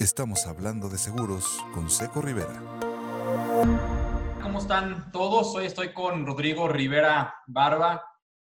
[0.00, 2.58] Estamos hablando de seguros con Seco Rivera.
[4.42, 5.54] ¿Cómo están todos?
[5.54, 8.02] Hoy estoy con Rodrigo Rivera Barba,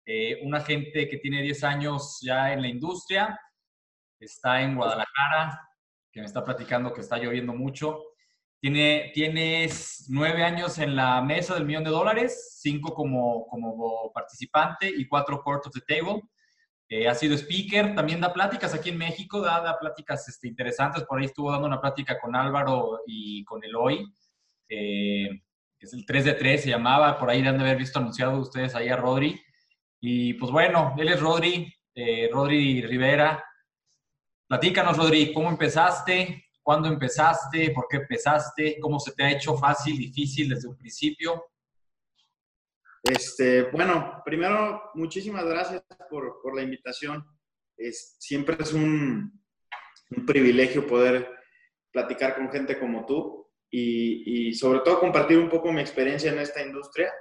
[0.07, 3.39] eh, un agente que tiene 10 años ya en la industria.
[4.19, 5.69] Está en Guadalajara,
[6.11, 8.01] que me está platicando que está lloviendo mucho.
[8.59, 14.89] Tiene, tienes nueve años en la mesa del millón de dólares, cinco como, como participante
[14.89, 16.23] y cuatro court of the table.
[16.87, 21.03] Eh, ha sido speaker, también da pláticas aquí en México, da, pláticas este, interesantes.
[21.03, 24.05] Por ahí estuvo dando una plática con Álvaro y con Eloy,
[24.69, 25.29] eh,
[25.79, 27.17] que es el 3 de 3, se llamaba.
[27.17, 29.41] Por ahí han de haber visto anunciado ustedes ahí a Rodri.
[29.99, 33.43] Y pues bueno, él es Rodri, eh, Rodri Rivera.
[34.47, 36.45] Platícanos, Rodri, ¿cómo empezaste?
[36.61, 37.71] ¿Cuándo empezaste?
[37.71, 38.77] ¿Por qué empezaste?
[38.79, 41.45] ¿Cómo se te ha hecho fácil, difícil desde un principio?
[43.09, 47.23] Este, bueno, primero, muchísimas gracias por, la invitación.
[47.77, 49.43] Es, siempre es un,
[50.25, 51.29] privilegio poder
[51.91, 56.39] platicar con gente como tú y, y, sobre todo compartir un poco mi experiencia en
[56.39, 57.11] esta industria,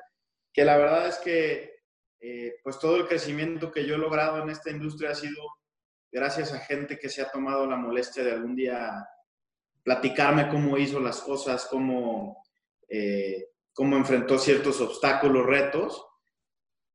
[0.52, 1.74] que la verdad es que
[2.20, 5.42] eh, pues todo el crecimiento que yo he logrado en esta industria ha sido
[6.10, 9.06] gracias a gente que se ha tomado la molestia de algún día
[9.82, 12.42] platicarme cómo hizo las cosas, cómo...
[12.88, 16.06] Eh, cómo enfrentó ciertos obstáculos, retos.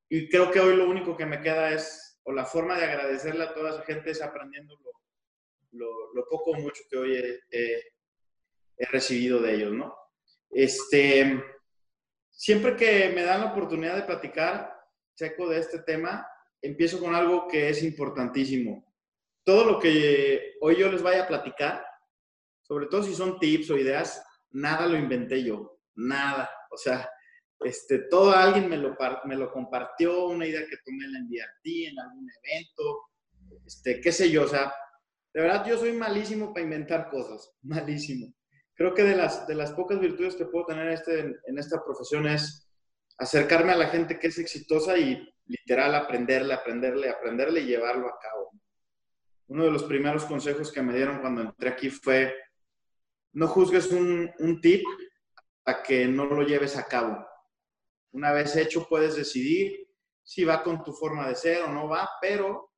[0.10, 3.44] Y creo que hoy lo único que me queda es, o la forma de agradecerle
[3.44, 4.76] a toda esa gente es aprendiendo
[5.72, 9.96] lo, poco o mucho que hoy he, he, recibido de ellos, ¿no?
[10.50, 11.44] Este,
[12.32, 14.74] siempre que me dan la oportunidad de platicar,
[15.16, 16.28] Checo, de este tema,
[16.62, 18.86] empiezo con algo que es importantísimo.
[19.44, 21.86] Todo lo que hoy yo les vaya a platicar,
[22.62, 26.50] sobre todo si son tips o ideas, nada lo inventé yo, nada.
[26.72, 27.10] O sea,
[27.62, 32.00] este, todo alguien me lo, me lo compartió, una idea que tomé la NDRT, en
[32.00, 33.10] algún evento,
[33.66, 34.74] este, qué sé yo, o sea,
[35.34, 38.34] de verdad yo soy malísimo para inventar cosas, malísimo.
[38.76, 42.28] Creo que de las, de las pocas virtudes que puedo tener este, en esta profesión
[42.28, 42.66] es
[43.18, 48.18] acercarme a la gente que es exitosa y literal aprenderle, aprenderle, aprenderle y llevarlo a
[48.18, 48.52] cabo.
[49.48, 52.34] Uno de los primeros consejos que me dieron cuando entré aquí fue,
[53.34, 54.86] no juzgues un, un tip
[55.84, 57.26] que no lo lleves a cabo.
[58.12, 59.88] Una vez hecho, puedes decidir
[60.24, 62.72] si va con tu forma de ser o no va, pero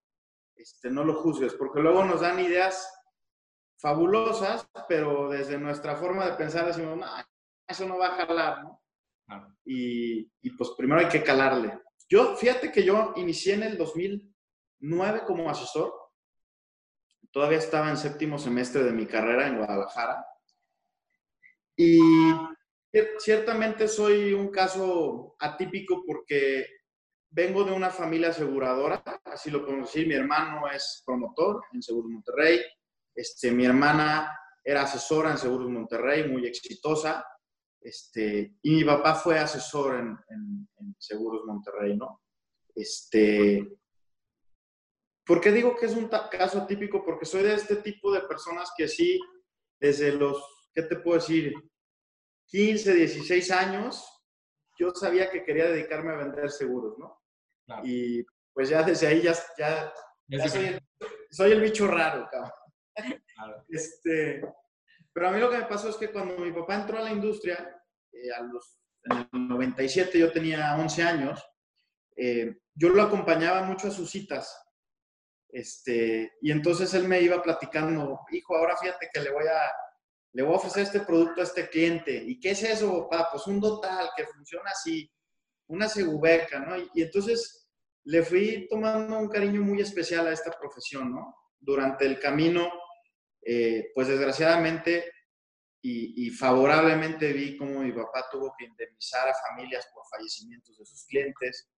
[0.55, 2.87] este, no lo juzgues, porque luego nos dan ideas
[3.77, 7.07] fabulosas, pero desde nuestra forma de pensar decimos, no,
[7.67, 8.81] eso no va a jalar, ¿no?
[9.65, 11.79] Y, y, pues primero hay que calarle.
[12.09, 15.93] Yo, fíjate que yo inicié en el 2009 como asesor,
[17.31, 20.25] todavía estaba en séptimo semestre de mi carrera en Guadalajara,
[21.75, 21.99] y
[23.19, 26.65] Ciertamente soy un caso atípico porque
[27.29, 30.07] vengo de una familia aseguradora, así lo podemos decir.
[30.07, 32.59] Mi hermano es promotor en Seguros Monterrey.
[33.15, 37.25] Este, mi hermana era asesora en Seguros Monterrey, muy exitosa.
[37.79, 40.67] Este, y mi papá fue asesor en,
[40.99, 42.21] Seguros Monterrey, ¿no?
[42.75, 43.67] Este,
[45.25, 47.03] ¿Por qué digo que es un caso atípico?
[47.03, 49.19] Porque soy de este tipo de personas que sí,
[49.79, 50.43] desde los,
[50.73, 51.53] ¿qué te puedo decir?
[52.51, 54.05] 15, 16 años,
[54.77, 57.17] yo sabía que quería dedicarme a vender seguros, ¿no?
[57.83, 58.23] Y
[58.53, 59.93] pues ya desde ahí ya, ya,
[61.29, 62.51] soy, el, bicho raro, cabrón.
[63.69, 64.43] Este,
[65.13, 67.11] pero a mí lo que me pasó es que cuando mi papá entró a la
[67.11, 67.81] industria,
[68.11, 71.43] eh, a los, en el 97 yo tenía 11 años,
[72.17, 74.55] eh, yo lo acompañaba mucho a sus citas.
[75.49, 79.71] Este, y entonces él me iba platicando, hijo, ahora fíjate que le voy a,
[80.33, 82.23] le voy a ofrecer este producto a este cliente.
[82.25, 83.29] ¿Y qué es eso, papá?
[83.31, 85.11] Pues un dotal que funciona así,
[85.67, 86.77] una segubeca, ¿no?
[86.77, 87.69] Y, entonces
[88.05, 91.35] le fui tomando un cariño muy especial a esta profesión, ¿no?
[91.59, 92.71] Durante el camino,
[93.45, 95.11] eh, pues desgraciadamente
[95.83, 101.05] y, favorablemente vi cómo mi papá tuvo que indemnizar a familias por fallecimientos de sus
[101.05, 101.71] clientes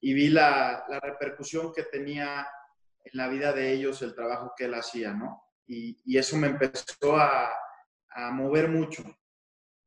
[0.00, 2.48] y vi la, la repercusión que tenía
[3.04, 5.40] en la vida de ellos el trabajo que él hacía, ¿no?
[5.66, 7.48] Y, y eso me empezó a,
[8.18, 9.04] a mover mucho.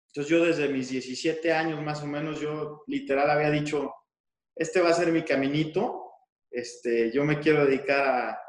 [0.07, 3.93] Entonces yo desde mis 17 años más o menos, yo literal había dicho,
[4.55, 6.11] este va a ser mi caminito,
[6.49, 8.41] este, yo me quiero dedicar a,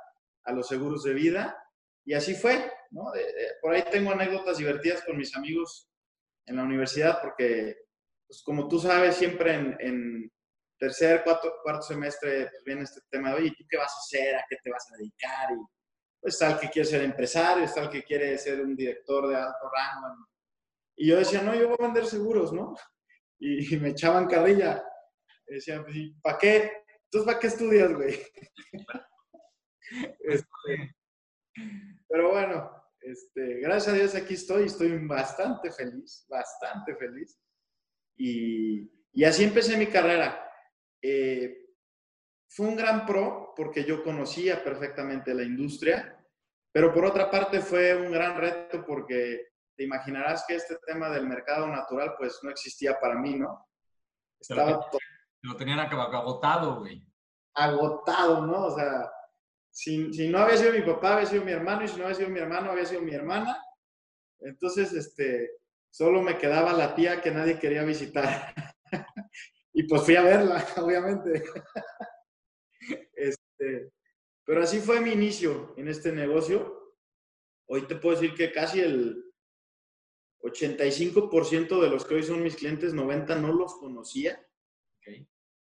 [0.45, 1.59] a los seguros de vida.
[2.05, 3.13] Y así fue, ¿no?
[3.61, 5.89] por ahí tengo anécdotas divertidas con mis amigos
[6.47, 7.77] en la universidad, porque,
[8.27, 10.33] pues como tú sabes, siempre en, en
[10.79, 14.35] tercer, cuarto, cuarto semestre pues, viene este tema de, oye, ¿tú qué vas a hacer?
[14.35, 15.53] ¿A qué te vas a dedicar?
[15.53, 15.82] Y
[16.23, 20.29] pues el que quiere ser empresario, el que quiere ser un director de alto rango.
[20.97, 22.77] Y yo decía, no, yo voy a vender seguros, ¿no?
[23.41, 24.85] Y, me echaban carrilla.
[25.49, 26.73] Y decían, pues, ¿para qué?
[27.05, 28.21] Entonces, ¿para qué estudias, güey?
[30.21, 30.97] Este,
[32.09, 32.71] pero bueno,
[33.01, 37.39] Este, gracias a Dios aquí estoy, estoy bastante feliz, bastante feliz.
[38.17, 40.49] Y, y así empecé mi carrera.
[41.03, 41.62] Eh,
[42.55, 46.19] fue un gran pro porque yo conocía perfectamente la industria,
[46.73, 51.27] pero por otra parte fue un gran reto porque te imaginarás que este tema del
[51.27, 53.67] mercado natural pues no existía para mí, ¿no?
[54.39, 54.87] Estaba
[55.43, 57.05] lo tenían agotado, güey.
[57.55, 58.67] Agotado, ¿no?
[58.67, 59.11] O sea,
[59.71, 62.17] si, si, no había sido mi papá, había sido mi hermano, y si no había
[62.17, 63.61] sido mi hermano, había sido mi hermana.
[64.41, 65.51] Entonces, este,
[65.91, 68.55] solo me quedaba la tía que nadie quería visitar.
[69.73, 71.43] y pues fui a verla, obviamente.
[73.15, 73.93] este,
[74.45, 76.95] pero así fue mi inicio en este negocio.
[77.67, 79.33] Hoy te puedo decir que casi el
[80.43, 84.45] 85% de los que hoy son mis clientes, 90 no los conocía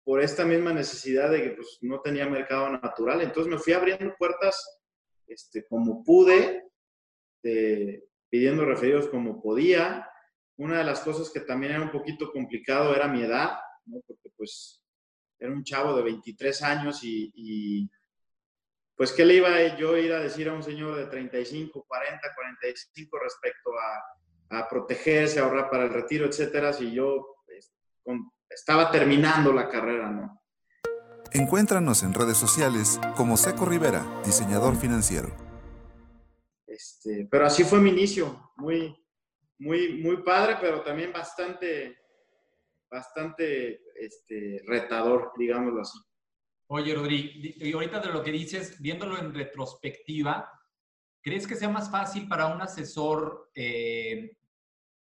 [0.08, 3.20] por esta misma necesidad de que pues, no tenía mercado natural.
[3.20, 4.81] Entonces me fui abriendo puertas
[5.26, 6.64] este, como pude,
[7.43, 10.08] pidiendo referidos como podía.
[10.56, 14.00] Una de las cosas que también era un poquito complicado era mi edad, ¿no?
[14.06, 14.82] porque pues
[15.38, 17.90] era un chavo de 23 años y,
[18.96, 22.20] pues qué le iba yo a ir a decir a un señor de 35, 40,
[22.35, 28.90] 45 respecto a, a protegerse, ahorrar para el retiro, etcétera, si yo pues, con estaba
[28.90, 30.43] terminando la carrera, ¿no?
[31.32, 35.29] Encuéntranos en redes sociales como Seco Rivera, diseñador financiero.
[36.67, 38.96] Este, pero así fue mi inicio, muy,
[39.58, 41.99] muy, muy padre, pero también bastante,
[42.90, 45.99] bastante este, retador, digámoslo así.
[46.70, 50.50] Oye, Rodrigo, y ahorita de lo que dices, viéndolo en retrospectiva,
[51.23, 54.37] ¿crees que sea más fácil para un asesor eh,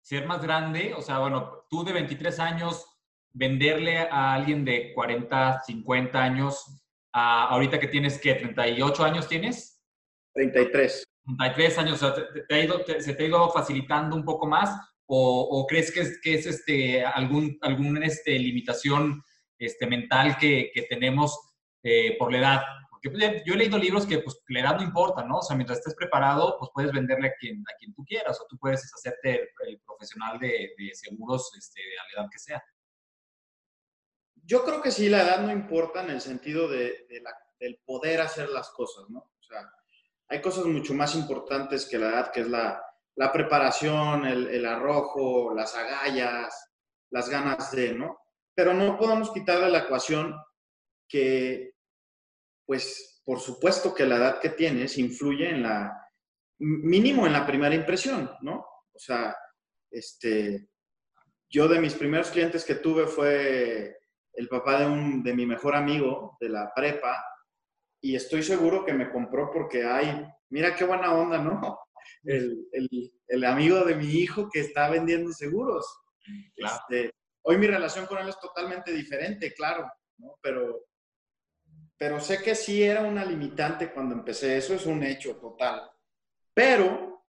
[0.00, 0.92] ser más grande?
[0.96, 2.86] O sea, bueno, tú de 23 años
[3.32, 8.40] venderle a alguien de 40, 50 años, a, ahorita que tienes, ¿qué?
[8.40, 9.80] ¿38 años tienes?
[10.34, 11.04] 33.
[11.24, 14.76] 33 años, o sea, te, ha ido, ¿se te ha ido facilitando un poco más?
[15.06, 19.22] ¿O, crees que es, que es este, algún, algún este, limitación
[19.58, 21.38] este, mental que, que tenemos
[21.82, 22.62] eh, por la edad?
[23.02, 25.38] Porque pues, yo he leído libros que pues, la edad no importa, ¿no?
[25.38, 28.46] O sea, mientras estés preparado, pues puedes venderle a quien, a quien tú quieras, o
[28.48, 32.64] tú puedes hacerte el, profesional de, seguros este, a la edad que sea.
[34.44, 37.06] Yo creo que sí, la edad no importa en el sentido de,
[37.58, 39.18] del poder hacer las cosas, ¿no?
[39.18, 39.68] O sea,
[40.28, 42.82] hay cosas mucho más importantes que la edad, que es la,
[43.32, 46.72] preparación, el, arrojo, las agallas,
[47.10, 48.18] las ganas de, ¿no?
[48.54, 50.34] Pero no podemos quitarle la ecuación
[51.08, 51.74] que,
[52.66, 56.02] pues, por supuesto que la edad que tienes influye en la,
[56.58, 58.64] mínimo en la primera impresión, ¿no?
[58.92, 59.36] O sea,
[59.90, 60.68] este,
[61.48, 63.96] yo de mis primeros clientes que tuve fue
[64.32, 67.22] el papá de, un, de mi mejor amigo de la prepa
[68.00, 71.78] y estoy seguro que me compró porque, ay, mira qué buena onda, ¿no?
[72.24, 72.68] El,
[73.28, 75.86] el, amigo de mi hijo que está vendiendo seguros.
[76.56, 77.12] Este,
[77.42, 80.38] hoy mi relación con él es totalmente diferente, claro, ¿no?
[80.40, 80.86] Pero,
[81.96, 85.90] pero sé que sí era una limitante cuando empecé, eso es un hecho total.
[86.54, 87.24] Pero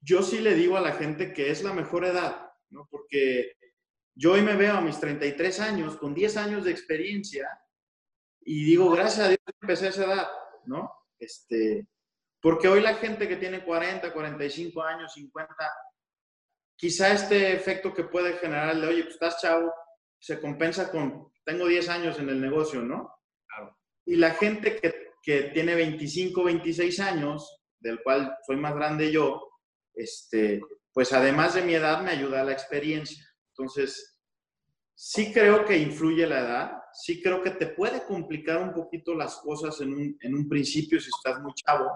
[0.00, 2.86] yo sí le digo a la gente que es la mejor edad, ¿no?
[2.90, 3.56] Porque
[4.14, 7.48] yo hoy me veo a mis 33 años, con 10 años de experiencia,
[8.40, 10.28] y digo, gracias a Dios empecé a esa edad,
[10.66, 10.92] ¿no?
[11.18, 11.86] Este,
[12.46, 15.52] porque hoy la gente que tiene 40, 45 años, 50,
[16.76, 19.74] quizá este efecto que puede generar el de, oye, pues estás chavo,
[20.16, 23.12] se compensa con, tengo 10 años en el negocio, ¿no?
[23.48, 23.76] Claro.
[24.04, 29.42] Y la gente que, que tiene 25, 26 años, del cual soy más grande yo,
[29.92, 30.60] este,
[30.92, 33.26] pues además de mi edad me ayuda la experiencia.
[33.56, 34.20] Entonces,
[34.94, 39.34] sí creo que influye la edad, sí creo que te puede complicar un poquito las
[39.38, 39.92] cosas en
[40.32, 41.90] un, principio si estás muy chavo,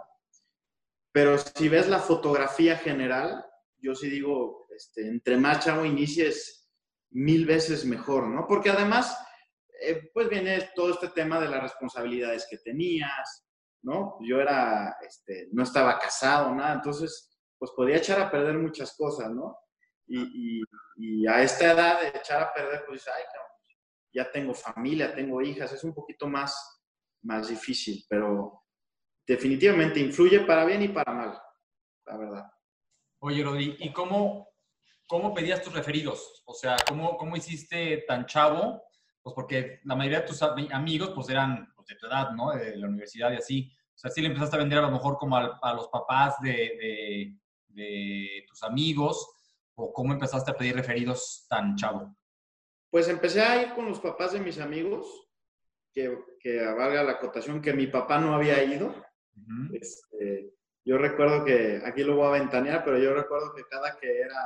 [1.12, 3.44] pero si ves la fotografía general,
[3.78, 6.68] yo sí digo, este, entre más chavo inicies,
[7.10, 8.46] mil veces mejor, ¿no?
[8.46, 9.18] Porque además,
[9.80, 13.46] eh, pues viene todo este tema de las responsabilidades que tenías,
[13.82, 14.18] ¿no?
[14.20, 19.30] Yo era, este, no estaba casado, nada, entonces, pues podía echar a perder muchas cosas,
[19.30, 19.56] ¿no?
[20.06, 20.62] Y,
[21.28, 23.22] a esta edad de echar a perder, pues ay,
[24.12, 26.82] ya tengo familia, tengo hijas, es un poquito más,
[27.22, 28.59] más difícil, pero
[29.30, 31.40] definitivamente influye para bien y para mal,
[32.04, 32.52] la verdad.
[33.20, 34.48] Oye, Rodri, ¿y cómo,
[35.06, 36.42] cómo pedías tus referidos?
[36.46, 38.82] O sea, ¿cómo, ¿cómo hiciste tan chavo?
[39.22, 42.50] Pues porque la mayoría de tus amigos pues eran pues, de tu edad, ¿no?
[42.50, 43.72] De la universidad y así.
[43.94, 46.50] O sea, sí le empezaste a vender a lo mejor como a, los papás de,
[46.50, 47.36] de,
[47.68, 49.28] de tus amigos
[49.76, 52.16] o cómo empezaste a pedir referidos tan chavo?
[52.90, 55.06] Pues empecé a ir con los papás de mis amigos,
[55.92, 58.92] que, que valga la acotación que mi papá no había ido.
[59.72, 60.54] Este,
[60.84, 64.40] yo recuerdo que, aquí lo voy a ventanear, pero yo recuerdo que cada que era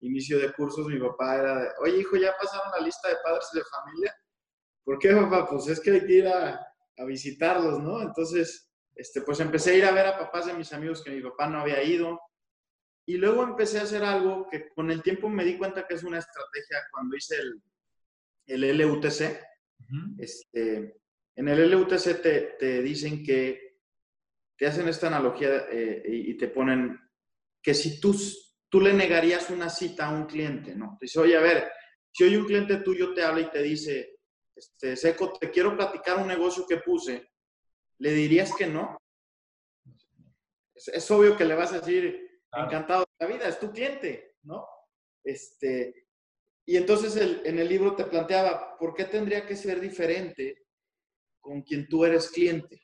[0.00, 3.48] inicio de cursos, mi papá era de, oye hijo, ¿ya pasaron la lista de padres
[3.52, 4.14] de familia?
[4.84, 5.48] ¿Por qué papá?
[5.48, 6.60] Pues es que hay que ir a,
[6.98, 8.02] a visitarlos, ¿no?
[8.02, 11.20] Entonces, este, pues empecé a ir a ver a papás de mis amigos que mi
[11.20, 12.20] papá no había ido.
[13.06, 16.04] Y luego empecé a hacer algo que con el tiempo me di cuenta que es
[16.04, 17.62] una estrategia cuando hice el,
[18.64, 19.40] el LUTC.
[20.18, 21.00] este,
[21.34, 23.71] en el LUTC te, te, dicen que
[24.62, 26.96] te hacen esta analogía eh, y te ponen
[27.60, 28.16] que si tú,
[28.68, 30.96] tú le negarías una cita a un cliente, ¿no?
[31.00, 31.68] Te dice, oye, a ver,
[32.12, 34.20] si hoy un cliente tuyo te habla y te dice,
[34.54, 37.28] este, Seco, te quiero platicar un negocio que puse,
[37.98, 38.96] ¿le dirías que no?
[40.76, 44.64] Es, obvio que le vas a decir, encantado de la vida, es tu cliente, ¿no?
[45.24, 46.06] Este,
[46.64, 50.66] y entonces en el libro te planteaba, ¿por qué tendría que ser diferente
[51.40, 52.80] con quien tú eres cliente?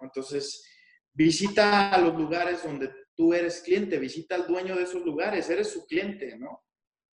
[0.00, 0.64] Entonces,
[1.14, 5.70] visita a los lugares donde tú eres cliente, visita al dueño de esos lugares, eres
[5.70, 6.64] su cliente, ¿no?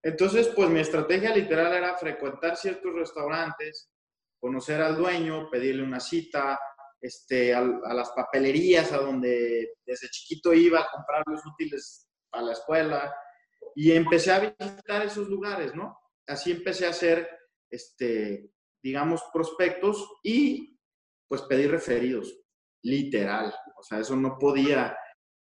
[0.03, 3.91] Entonces, pues mi estrategia literal era frecuentar ciertos restaurantes,
[4.39, 6.59] conocer al dueño, pedirle una cita,
[6.99, 12.53] este, a, las papelerías a donde desde chiquito iba a comprar los útiles a la
[12.53, 13.13] escuela
[13.75, 15.97] y empecé a visitar esos lugares, ¿no?
[16.27, 17.29] Así empecé a hacer,
[17.69, 18.51] este,
[18.83, 20.79] digamos, prospectos y
[21.27, 22.35] pues pedir referidos,
[22.83, 23.53] literal.
[23.77, 24.97] O sea, eso no podía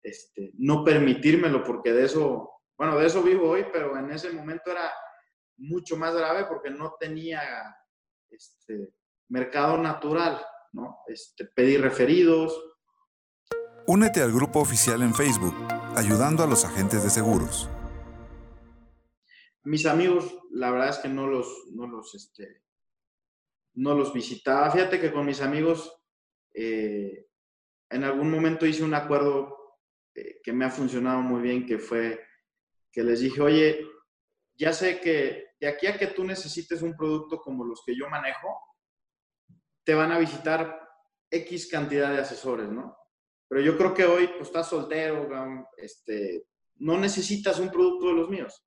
[0.02, 4.72] este, no permitírmelo porque de eso bueno, de eso vivo hoy, pero en ese momento
[4.72, 4.92] era
[5.58, 7.42] mucho más grave porque no tenía
[8.30, 8.94] este,
[9.30, 11.00] mercado natural, ¿no?
[11.08, 12.60] Este, pedí referidos.
[13.86, 15.56] Únete al grupo oficial en Facebook,
[15.96, 17.70] ayudando a los agentes de seguros.
[19.64, 22.64] Mis amigos, la verdad es que no los, no los, este,
[23.76, 24.72] no los visitaba.
[24.72, 26.03] Fíjate que con mis amigos,
[26.54, 27.28] eh,
[27.90, 29.80] en algún momento hice un acuerdo
[30.16, 32.20] eh, que me ha funcionado muy bien, que fue
[32.92, 33.88] que les dije, oye,
[34.56, 38.08] ya sé que de aquí a que tú necesites un producto como los que yo
[38.10, 38.60] manejo,
[39.84, 40.88] te van a visitar
[41.30, 42.96] X cantidad de asesores, ¿no?
[43.48, 45.28] Pero yo creo que hoy, pues estás soltero,
[45.78, 48.66] este, no necesitas un producto de los míos.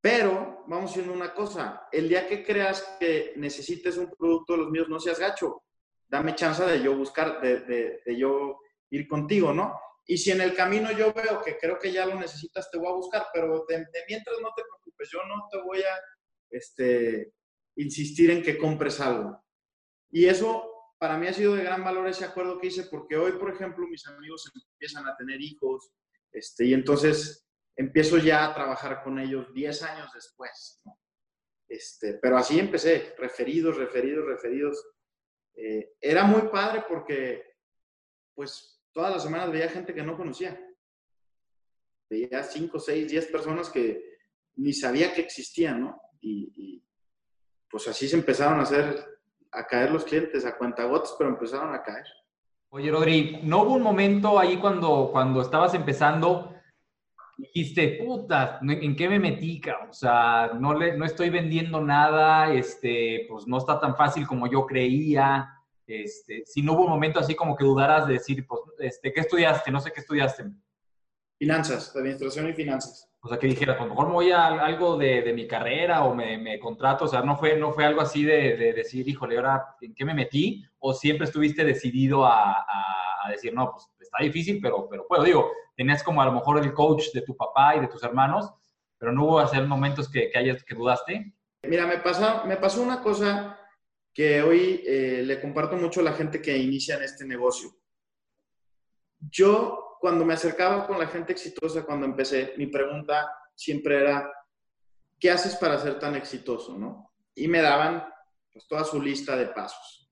[0.00, 4.70] Pero, vamos haciendo una cosa, el día que creas que necesites un producto de los
[4.70, 5.64] míos, no seas gacho.
[6.08, 8.58] Dame chance de yo buscar, de, de, de yo
[8.90, 9.78] ir contigo, ¿no?
[10.06, 12.88] Y si en el camino yo veo que creo que ya lo necesitas, te voy
[12.88, 16.00] a buscar, pero de, mientras no te preocupes, yo no te voy a
[16.50, 17.34] este,
[17.76, 19.44] insistir en que compres algo.
[20.10, 23.32] Y eso para mí ha sido de gran valor ese acuerdo que hice, porque hoy,
[23.32, 25.90] por ejemplo, mis amigos empiezan a tener hijos,
[26.32, 27.46] este, y entonces
[27.76, 30.82] empiezo ya a trabajar con ellos 10 años después.
[31.68, 34.82] Este, pero así empecé, referidos, referidos, referidos.
[35.60, 37.42] Eh, era muy padre porque,
[38.32, 40.56] pues, todas las semanas veía gente que no conocía.
[42.08, 44.18] Veía 5, 6, 10 personas que
[44.54, 46.00] ni sabía que existían, ¿no?
[46.20, 46.84] Y,
[47.70, 49.04] pues así se empezaron a hacer,
[49.50, 52.06] a caer los clientes, a cuentagotas, pero empezaron a caer.
[52.70, 56.54] Oye, Rodri, ¿no hubo un momento ahí cuando, cuando estabas empezando,
[57.38, 63.26] dijiste, puta, ¿en qué me metí, O sea, no, le, no estoy vendiendo nada, este,
[63.28, 65.48] pues no está tan fácil como yo creía.
[65.86, 69.20] Este, si no hubo un momento así como que dudaras de decir, pues, este, ¿qué
[69.20, 69.70] estudiaste?
[69.70, 70.44] No sé qué estudiaste.
[71.38, 73.08] Finanzas, administración y finanzas.
[73.20, 76.14] O sea, que dijeras, pues mejor me voy a algo de, de mi carrera o
[76.14, 77.04] me, me, contrato.
[77.04, 80.04] O sea, no fue, no fue algo así de, de, decir, híjole, ahora, ¿en qué
[80.04, 80.64] me metí?
[80.80, 82.66] O siempre estuviste decidido a,
[83.24, 85.22] a, decir, no, pues está difícil, pero, pero puedo.
[85.22, 88.52] Digo, tenías como a lo mejor el coach de tu papá y de tus hermanos,
[88.98, 91.32] pero no hubo hacer momentos que, que, hayas, que dudaste.
[91.62, 93.56] Mira, me, pasa, me pasó una cosa
[94.12, 97.70] que hoy eh, le comparto mucho a la gente que inicia en este negocio.
[99.20, 104.28] Yo, cuando me acercaba con la gente exitosa, cuando empecé, mi pregunta siempre era,
[105.20, 106.76] ¿qué haces para ser tan exitoso?
[106.76, 107.12] ¿no?
[107.36, 108.04] Y me daban
[108.52, 110.10] pues, toda su lista de pasos.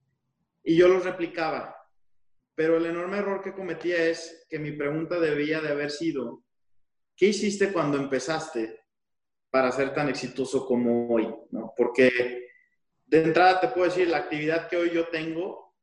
[0.63, 1.76] Y yo los replicaba.
[2.57, 6.43] Pero el enorme error que cometía es que mi pregunta debía de haber sido,
[7.15, 8.83] ¿qué hiciste cuando empezaste
[9.51, 11.31] para ser tan exitoso como hoy?
[11.51, 11.71] ¿no?
[11.77, 12.47] Porque
[13.05, 15.75] de entrada te puedo decir, la actividad que hoy yo tengo,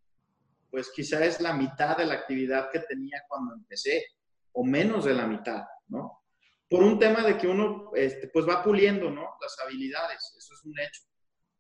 [0.69, 4.07] pues quizá es la mitad de la actividad que tenía cuando empecé,
[4.50, 6.25] o menos de la mitad, ¿no?
[6.69, 9.37] Por un tema de que uno, este, pues va puliendo, ¿no?
[9.40, 11.02] Las habilidades, eso es un hecho.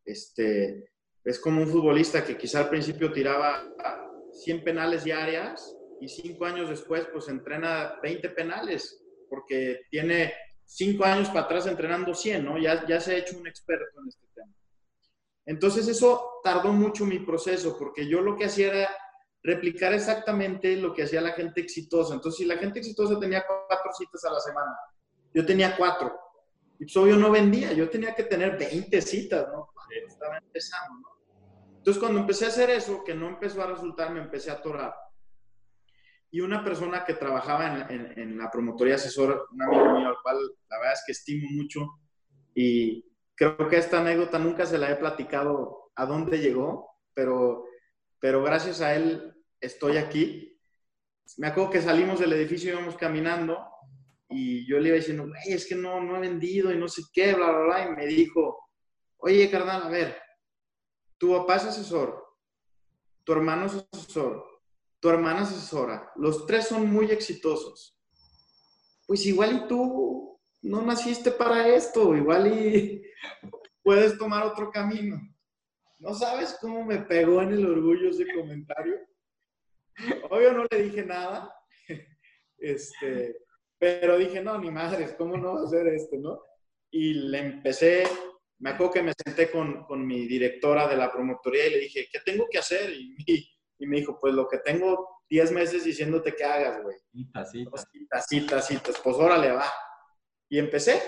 [0.04, 0.92] Este,
[1.22, 3.64] es como un futbolista que quizá al principio tiraba
[4.34, 11.28] 100 penales diarias y cinco años después, pues entrena 20 penales, porque tiene cinco años
[11.28, 12.58] para atrás entrenando 100, ¿no?
[12.58, 14.52] Ya, ya se ha hecho un experto en este tema.
[15.46, 18.90] Entonces eso tardó mucho mi proceso porque yo lo que hacía era
[19.42, 22.14] replicar exactamente lo que hacía la gente exitosa.
[22.14, 24.74] Entonces, si la gente exitosa tenía cuatro citas a la semana,
[25.34, 26.18] yo tenía cuatro.
[26.78, 29.68] Y pues obvio no vendía, yo tenía que tener 20 citas, ¿no?
[30.08, 31.13] Estaba empezando, ¿no?
[31.84, 34.94] Entonces, cuando empecé a hacer eso, que no empezó a resultar, me empecé a atorar.
[36.30, 40.38] Y una persona que trabajaba en, en, la promotoría asesor, un amigo mío, al cual
[40.70, 41.86] la verdad es que estimo mucho,
[42.54, 47.66] y creo que esta anécdota nunca se la he platicado a dónde llegó, pero,
[48.18, 50.58] pero gracias a él estoy aquí.
[51.36, 53.62] Me acuerdo que salimos del edificio, íbamos caminando
[54.30, 57.34] y yo le iba diciendo, es que no, no he vendido y no sé qué,
[57.34, 57.88] bla, bla, bla.
[57.90, 58.70] Y me dijo,
[59.18, 60.23] oye, carnal, a ver,
[61.24, 62.22] tu papá es asesor,
[63.24, 64.44] tu hermano es asesor,
[65.00, 67.98] tu hermana es asesora, los tres son muy exitosos.
[69.06, 73.02] Pues igual y tú no naciste para esto, igual y
[73.82, 75.18] puedes tomar otro camino.
[75.98, 78.98] ¿No sabes cómo me pegó en el orgullo ese comentario?
[80.28, 81.54] Obvio no le dije nada,
[82.58, 83.34] este,
[83.78, 86.42] pero dije, no, ni madres, ¿cómo no va a hacer esto, no?
[86.90, 88.04] Y le empecé,
[88.64, 92.08] me acuerdo que me senté con, con mi directora de la promotoría y le dije,
[92.10, 92.90] ¿qué tengo que hacer?
[92.94, 93.14] Y,
[93.78, 96.96] y, me dijo, pues lo que tengo 10 meses diciéndote que hagas, güey.
[97.12, 97.86] Citas, citas.
[97.92, 99.70] Citas, citas, citas, pues órale, va.
[100.48, 101.02] Y empecé,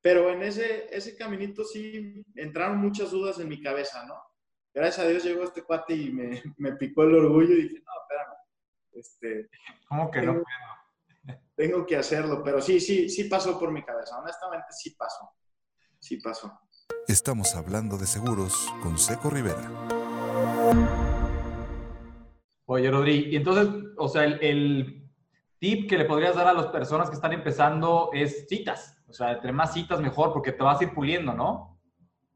[0.00, 4.14] pero en ese, ese caminito sí entraron muchas dudas en mi cabeza, ¿no?
[4.72, 7.92] gracias a Dios llegó este cuate y me, me picó el orgullo y dije, no,
[8.02, 8.36] espérame.
[8.92, 9.50] Este,
[9.86, 11.36] ¿Cómo que no puedo?
[11.54, 14.18] Tengo que hacerlo, pero sí, sí, sí pasó por mi cabeza.
[14.18, 15.30] Honestamente, sí pasó.
[16.00, 16.58] Sí pasó.
[17.10, 19.68] Estamos hablando de seguros con Seco Rivera.
[22.66, 25.10] Oye, Rodri, y entonces, o sea, el, el,
[25.58, 28.96] tip que le podrías dar a las personas que están empezando es citas.
[29.08, 31.80] O sea, entre más citas mejor, porque te vas a ir puliendo, ¿no?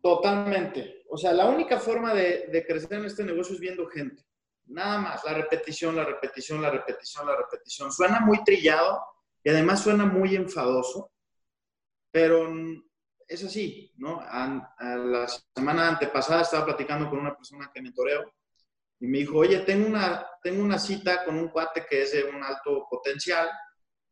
[0.03, 1.05] Totalmente.
[1.09, 4.25] O sea, la única forma de, crecer en este negocio es viendo gente.
[4.67, 7.93] Nada más, la repetición, la repetición, la repetición, la repetición.
[7.93, 9.01] Suena muy trillado
[9.45, 11.13] y además suena muy enfadoso,
[12.11, 12.49] pero
[13.29, 14.21] es así, ¿no?
[14.21, 18.33] A, la semana antepasada estaba platicando con una persona que mentoreo
[19.01, 22.25] y me dijo, oye, tengo una, tengo una cita con un cuate que es de
[22.25, 23.49] un alto potencial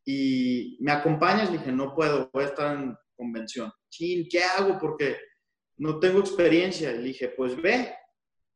[0.05, 1.49] y me acompañas.
[1.49, 3.71] Le dije, no puedo, voy a estar en convención.
[3.89, 4.77] ¿qué hago?
[4.79, 5.17] Porque
[5.77, 6.91] no tengo experiencia.
[6.91, 7.95] Le dije, pues ve,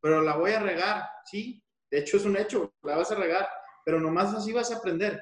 [0.02, 1.63] pero la voy a regar, sí.
[1.89, 3.48] De hecho, es un hecho, la vas a regar,
[3.86, 5.22] pero nomás así vas a aprender.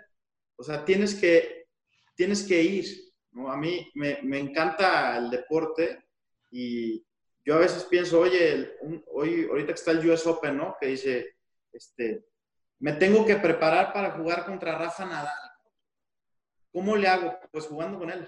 [0.58, 1.68] O sea, tienes que,
[2.16, 3.05] tienes que ir.
[3.36, 3.52] ¿No?
[3.52, 6.04] A mí me, me encanta el deporte
[6.50, 7.06] y
[7.46, 8.76] yo a veces pienso, oye,
[9.14, 10.76] hoy, ahorita que está el US Open, ¿no?
[10.82, 11.36] Que dice,
[11.72, 12.26] este,
[12.80, 15.52] me tengo que preparar para jugar contra Rafa Nadal.
[16.72, 17.38] ¿Cómo le hago?
[17.52, 18.28] Pues jugando con él.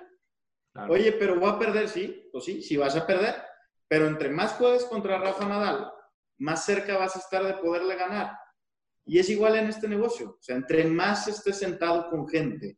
[0.90, 3.36] Oye, pero voy a perder, sí, pues sí, sí vas a perder,
[3.88, 5.92] pero entre más juegues contra Rafa Nadal,
[6.38, 8.38] más cerca vas a estar de poderle ganar.
[9.04, 10.32] Y es igual en este negocio.
[10.32, 12.78] O sea, entre más estés sentado con gente,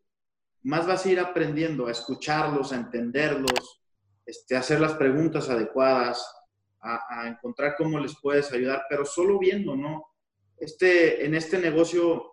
[0.64, 3.82] más vas a ir aprendiendo a escucharlos, a entenderlos,
[4.26, 6.24] este, a hacer las preguntas adecuadas,
[6.82, 10.06] a, a, encontrar cómo les puedes ayudar, pero solo viendo, ¿no?
[10.58, 12.24] Este, en este negocio,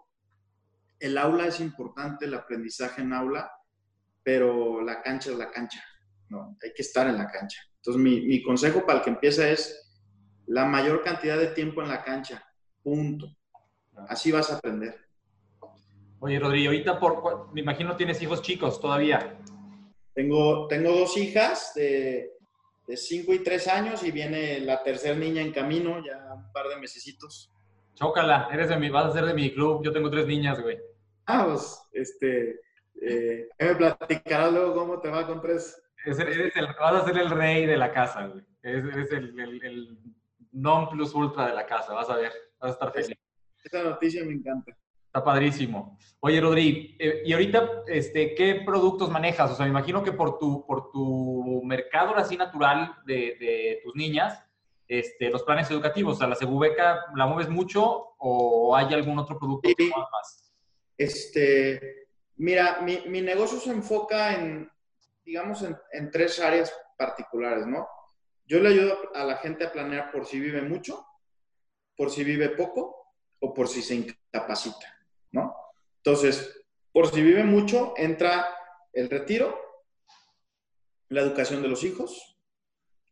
[0.99, 3.51] el aula es importante, el aprendizaje en aula,
[4.23, 5.83] pero la cancha es la cancha,
[6.29, 6.57] ¿no?
[6.63, 7.61] Hay que estar en la cancha.
[7.77, 9.89] Entonces, mi, consejo para el que empieza es
[10.47, 12.45] la mayor cantidad de tiempo en la cancha.
[12.83, 13.29] Punto.
[14.09, 15.06] Así vas a aprender.
[16.27, 19.39] Oye, Rodrigo, ahorita por, me imagino tienes hijos chicos todavía.
[20.13, 22.33] Tengo, tengo dos hijas de,
[22.85, 26.67] de cinco y tres años y viene la tercera niña en camino, ya un par
[26.67, 27.53] de mesecitos.
[27.95, 29.85] Chócala, eres de mi, vas a ser de mi club.
[29.85, 30.77] Yo tengo tres niñas, güey.
[31.27, 32.59] Ah, pues, este,
[33.03, 37.77] eh, me platicarás luego cómo te va con tres, vas a ser el rey de
[37.77, 38.45] la casa, güey.
[38.65, 39.99] Eres, el, el,
[40.51, 43.17] non plus ultra de la casa, vas a ver, vas a estar feliz.
[43.63, 44.77] Esa noticia me encanta.
[45.17, 45.97] Está padrísimo.
[46.21, 49.51] Oye, Rodri, eh, y ahorita, este, ¿qué productos manejas?
[49.51, 53.97] O sea, me imagino que por tu, por tu mercado así natural de, de tus
[53.97, 54.45] niñas,
[54.87, 59.39] este, los planes educativos, o sea, la Segubeca, ¿la mueves mucho o hay algún otro
[59.39, 60.53] producto que muevas más?
[60.99, 64.71] Este, mira, mi, mi negocio se enfoca en,
[65.25, 67.89] digamos, en, tres áreas particulares, ¿no?
[68.45, 71.07] Yo le ayudo a la gente a planear por si vive mucho,
[71.97, 74.96] por si vive poco o por si se incapacita,
[75.37, 75.55] ¿no?
[75.99, 78.49] Entonces, por si vive mucho, entra
[78.93, 79.57] el retiro,
[81.09, 82.41] la educación de los hijos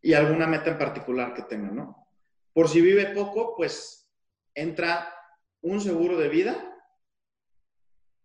[0.03, 2.09] y alguna meta en particular que tengan, ¿no?
[2.53, 4.11] Por si vive poco, pues
[4.55, 5.15] entra
[5.61, 6.77] un seguro de vida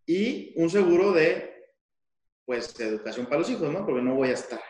[0.05, 1.49] y un seguro de
[2.45, 3.85] pues educación para los hijos, ¿no?
[3.85, 4.61] Porque no voy a estar.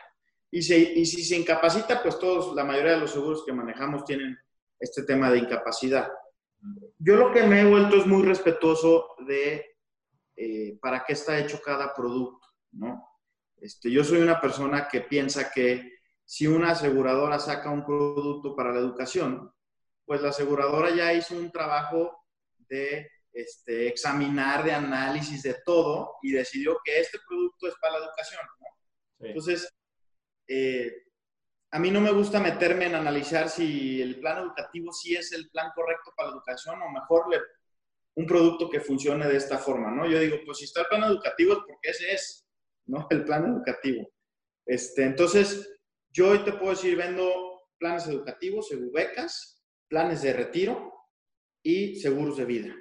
[0.51, 4.37] Y, y si se incapacita, pues todos, la mayoría de los seguros que manejamos tienen
[4.79, 6.09] este tema de incapacidad.
[6.97, 9.77] Yo lo que me he vuelto es muy respetuoso de
[10.35, 13.05] eh, para qué está hecho cada producto, ¿no?
[13.57, 18.71] Este, yo soy una persona que piensa que si una aseguradora saca un producto para
[18.71, 19.51] la educación,
[20.05, 22.25] pues la aseguradora ya hizo un trabajo
[22.69, 28.05] de este, examinar, de análisis de todo y decidió que este producto es para la
[28.05, 28.41] educación.
[28.59, 29.27] ¿no?
[29.27, 29.73] Entonces,
[30.47, 31.03] eh,
[31.71, 35.49] a mí no me gusta meterme en analizar si el plan educativo sí es el
[35.49, 37.25] plan correcto para la educación o mejor
[38.15, 40.09] un producto que funcione de esta forma, ¿no?
[40.09, 42.47] Yo digo, pues si está el plan educativo es porque ese es,
[42.87, 43.07] ¿no?
[43.11, 44.09] El plan educativo.
[44.65, 45.79] Este, entonces,
[46.11, 50.93] yo hoy te puedo decir, vendo planes educativos, becas, planes de retiro
[51.63, 52.75] y seguros de vida.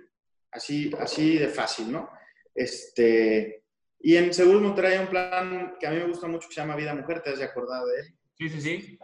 [0.50, 2.10] Así, así de fácil, ¿no?
[2.54, 3.64] Este,
[4.00, 6.60] y en Seguros Monterrey hay un plan que a mí me gusta mucho que se
[6.60, 8.17] llama Vida Mujer, ¿te has de acordar de él?
[8.38, 8.98] Sí, sí, sí.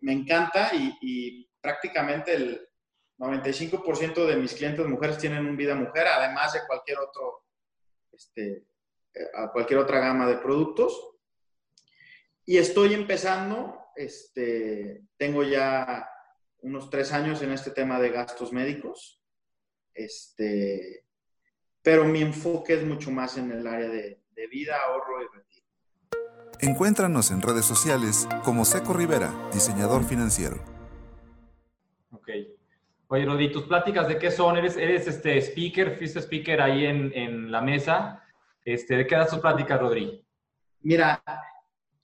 [0.00, 2.68] Me encanta y, prácticamente el
[3.18, 7.44] 95% de mis clientes mujeres tienen un Vida Mujer, además de cualquier otro,
[8.12, 8.64] este,
[9.34, 11.18] a cualquier otra gama de productos.
[12.46, 16.08] Y estoy empezando, este, tengo ya
[16.62, 19.22] unos tres años en este tema de gastos médicos,
[19.92, 21.04] este,
[21.82, 25.49] pero mi enfoque es mucho más en el área de, de vida, ahorro y.
[26.62, 30.56] Encuéntranos en redes sociales como Seco Rivera, diseñador financiero.
[32.12, 32.28] Ok.
[33.08, 34.58] Oye, Rodi, ¿tus pláticas de qué son?
[34.58, 38.22] ¿Eres, eres este speaker, fuiste speaker ahí en, en la mesa?
[38.62, 40.22] Este, ¿De qué das tus pláticas, Rodri?
[40.82, 41.22] Mira,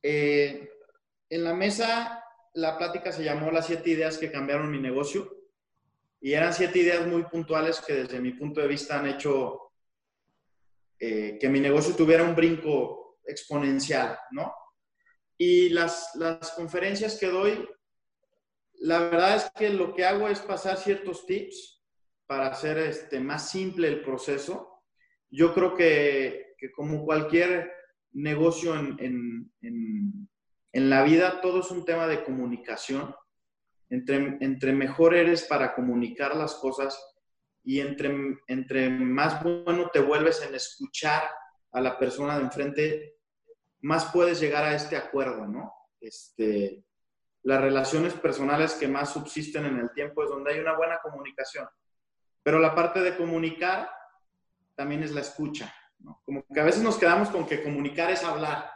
[0.02, 0.70] eh,
[1.28, 5.36] en la mesa la plática se llamó Las siete ideas que cambiaron mi negocio
[6.18, 9.70] y eran siete ideas muy puntuales que desde mi punto de vista han hecho
[10.98, 14.52] eh, que mi negocio tuviera un brinco exponencial, ¿no?
[15.38, 17.68] Y las, las conferencias que doy,
[18.80, 21.84] la verdad es que lo que hago es pasar ciertos tips
[22.26, 24.82] para hacer este, más simple el proceso.
[25.30, 27.72] Yo creo que, que como cualquier
[28.12, 30.28] negocio en, en,
[30.90, 33.14] la vida, todo es un tema de comunicación.
[33.88, 37.00] Entre, entre mejor eres para comunicar las cosas
[37.62, 41.22] y entre, entre más bueno te vuelves en escuchar
[41.72, 43.15] a la persona de enfrente,
[43.87, 45.72] más puedes llegar a este acuerdo, ¿no?
[46.01, 46.85] Este,
[47.44, 51.68] las relaciones personales que más subsisten en el tiempo es donde hay una buena comunicación.
[52.42, 53.88] Pero la parte de comunicar
[54.75, 55.72] también es la escucha.
[56.25, 58.68] Como que a veces nos quedamos con que comunicar es hablar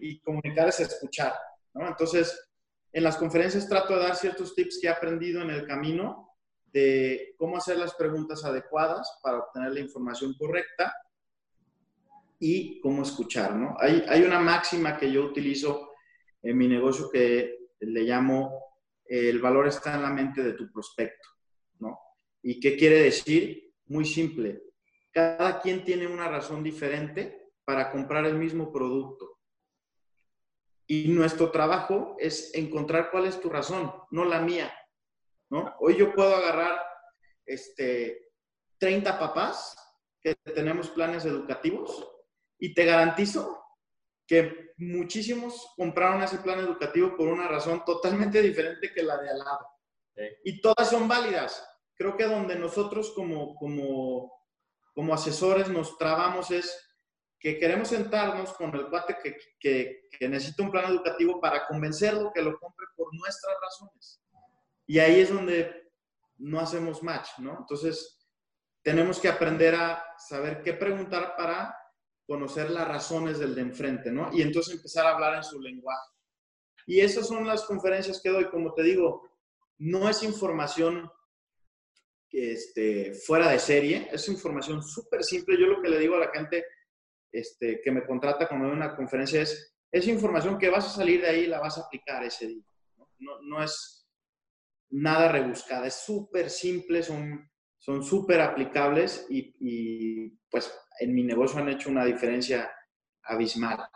[0.00, 1.34] y comunicar es escuchar,
[1.74, 1.88] ¿no?
[1.88, 2.48] Entonces,
[2.92, 7.34] en las conferencias trato de dar ciertos tips que he aprendido en el camino de
[7.36, 10.94] cómo hacer las preguntas adecuadas para obtener la información correcta
[12.38, 13.76] y cómo escuchar, ¿no?
[13.78, 15.92] Hay, hay una máxima que yo utilizo
[16.42, 18.68] en mi negocio que le llamo
[19.04, 21.28] el valor está en la mente de tu prospecto,
[21.80, 21.98] ¿no?
[22.42, 23.72] ¿Y qué quiere decir?
[23.86, 24.62] Muy simple,
[25.10, 29.38] cada quien tiene una razón diferente para comprar el mismo producto.
[30.86, 34.72] Y nuestro trabajo es encontrar cuál es tu razón, no la mía.
[35.50, 35.74] ¿no?
[35.80, 36.78] Hoy yo puedo agarrar
[37.46, 38.30] este,
[38.78, 39.76] 30 papás
[40.20, 42.06] que tenemos planes educativos
[42.58, 43.64] y te garantizo
[44.26, 49.38] que muchísimos compraron ese plan educativo por una razón totalmente diferente que la de al
[49.38, 49.66] lado.
[50.44, 51.64] Y todas son válidas.
[51.94, 54.38] Creo que donde nosotros como, como
[54.98, 56.76] como asesores nos trabamos es
[57.38, 62.42] que queremos sentarnos con el cuate que, que, necesita un plan educativo para convencerlo que
[62.42, 64.20] lo compre por nuestras razones.
[64.88, 65.92] Y ahí es donde
[66.38, 67.58] no hacemos match, ¿no?
[67.60, 68.28] Entonces,
[68.82, 71.77] tenemos que aprender a saber qué preguntar para
[72.28, 74.28] conocer las razones del de enfrente, ¿no?
[74.34, 76.12] Y entonces empezar a hablar en su lenguaje.
[76.86, 78.50] Y esas son las conferencias que doy.
[78.50, 79.30] Como te digo,
[79.78, 81.10] no es información
[82.30, 84.10] este, fuera de serie.
[84.12, 85.58] Es información súper simple.
[85.58, 86.66] Yo lo que le digo a la gente
[87.32, 91.22] este, que me contrata cuando doy una conferencia es, es información que vas a salir
[91.22, 92.64] de ahí y la vas a aplicar ese día.
[93.20, 94.06] No, no es
[94.90, 97.50] nada rebuscada, es súper simple, son
[97.88, 100.70] son súper aplicables y, y, pues
[101.00, 102.70] en mi negocio han hecho una diferencia
[103.22, 103.88] abismal.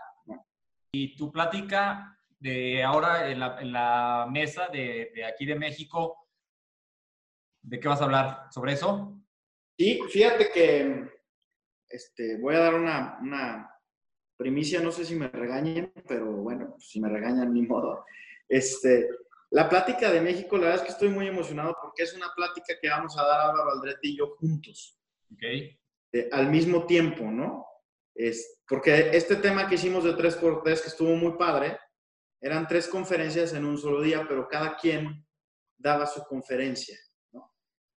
[0.93, 6.23] Y tu plática de ahora en la, en la mesa de, de aquí de México,
[7.63, 8.49] ¿De qué vas a hablar?
[8.51, 9.17] ¿Sobre eso?
[9.79, 11.09] Sí, fíjate que
[11.89, 13.69] este, voy a dar una, una,
[14.37, 18.05] primicia, no sé si me regañen, pero bueno, si me regañan, ni modo.
[18.49, 19.09] Este,
[19.53, 22.75] la plática de México, la verdad es que estoy muy emocionado porque es una plática
[22.81, 24.99] que vamos a dar Álvaro Aldrete y yo juntos.
[25.31, 25.43] Ok.
[25.43, 27.67] Eh, al mismo tiempo, ¿no?
[28.15, 31.79] Es, porque este tema que hicimos de tres por tres, que estuvo muy padre,
[32.41, 35.27] eran tres conferencias en un solo día, pero cada quien
[35.77, 36.99] daba su conferencia.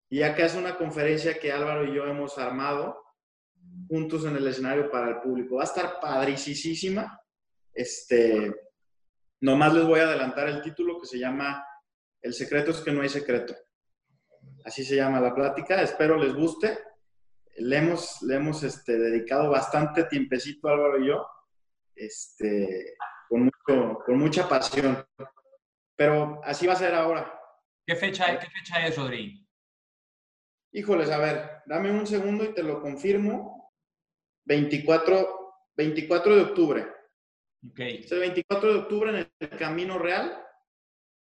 [0.10, 3.02] Y acá es una conferencia que Álvaro y yo hemos armado
[3.88, 5.56] juntos en el escenario para el público.
[5.56, 7.18] Va a estar padricísima.
[7.74, 8.54] Este,
[9.46, 11.64] nomás les voy a adelantar el título que se llama
[12.20, 13.56] El secreto es que no hay secreto.
[14.66, 15.82] Así se llama la plática.
[15.82, 16.80] Espero les guste.
[17.58, 21.26] Le hemos, le hemos este, dedicado bastante tiempecito Álvaro y yo,
[21.96, 22.98] este,
[23.30, 23.50] con,
[24.04, 25.06] con mucha pasión.
[25.96, 27.40] Pero así va a ser ahora.
[27.86, 29.46] ¿Qué fecha, ¿qué fecha es, Rodrigo?
[30.72, 33.72] Híjoles, a ver, dame un segundo y te lo confirmo.
[34.46, 36.95] 24, 24 de octubre.
[37.69, 37.80] Ok.
[37.80, 40.41] Es el 24 de octubre en el Camino Real.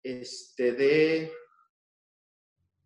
[0.03, 1.33] Este de.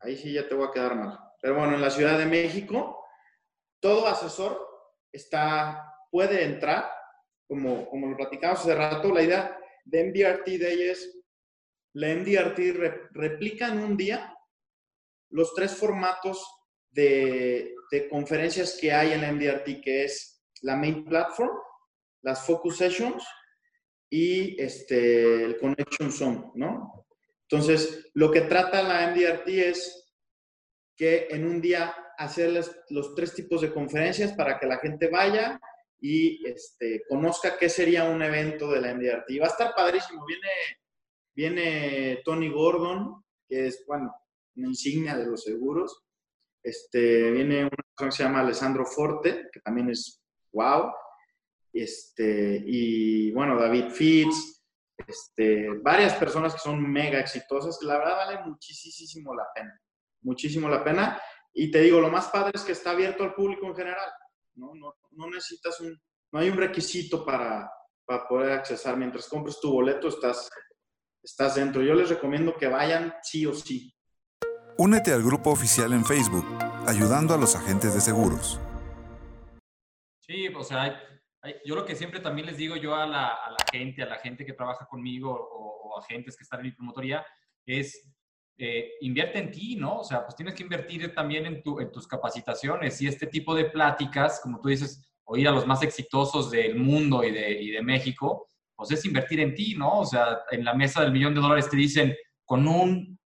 [0.01, 1.19] Ahí sí ya te voy a quedar mal.
[1.41, 3.05] Pero bueno, en la Ciudad de México,
[3.81, 4.59] todo asesor
[5.13, 6.91] está, puede entrar,
[7.47, 9.13] como, como lo platicamos hace rato.
[9.13, 11.23] La idea de MDRT Day es
[11.95, 14.35] la MDRT replica en un día
[15.31, 16.45] los tres formatos
[16.91, 17.75] de,
[18.11, 21.51] conferencias que hay en la MDRT, que es la main platform,
[22.23, 23.23] las focus sessions
[24.13, 27.07] y este, el connection zone, ¿no?
[27.49, 30.13] Entonces, lo que trata la MDRT es
[30.95, 35.59] que en un día hacerles los tres tipos de conferencias para que la gente vaya
[35.99, 39.31] y este, conozca qué sería un evento de la MDRT.
[39.31, 40.27] Y va a estar padrísimo.
[40.27, 40.51] Viene,
[41.35, 44.15] viene Tony Gordon, que es, bueno,
[44.57, 46.03] una insignia de los seguros.
[46.63, 50.23] Este, viene una persona que se llama Alessandro Forte, que también es
[50.53, 50.93] wow.
[51.73, 54.63] Este, y bueno, David Fitz,
[55.07, 59.81] este, varias personas que son mega exitosas, que la verdad vale muchísimo la pena,
[60.23, 61.21] muchísimo la pena.
[61.55, 64.11] Y te digo, lo más padre es que está abierto al público en general,
[64.55, 64.75] ¿no?
[64.75, 65.99] No, no necesitas un,
[66.33, 67.71] no hay un requisito para,
[68.05, 68.97] para poder accesar.
[68.97, 70.49] Mientras compres tu boleto, estás,
[71.23, 71.83] estás dentro.
[71.83, 73.95] Yo les recomiendo que vayan sí o sí.
[74.79, 76.47] Únete al grupo oficial en Facebook,
[76.87, 78.59] ayudando a los agentes de seguros.
[80.21, 80.99] Sí, o sea,
[81.65, 83.39] yo lo que siempre también les digo yo a la,
[83.73, 87.25] gente, a la gente que trabaja conmigo o, agentes que están en mi promotoría,
[87.67, 88.11] es
[88.57, 89.99] eh, invierte en ti, ¿no?
[89.99, 93.55] O sea, pues tienes que invertir también en, tu, en tus capacitaciones y este tipo
[93.55, 97.71] de pláticas, como tú dices, oír a los más exitosos del mundo y de, y
[97.71, 100.01] de México, pues es invertir en ti, ¿no?
[100.01, 103.19] O sea, en la mesa del millón de dólares te dicen, con un